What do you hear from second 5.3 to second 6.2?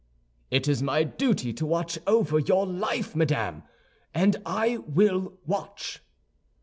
watch."